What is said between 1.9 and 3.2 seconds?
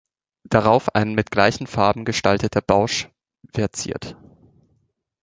gestalteter Bausch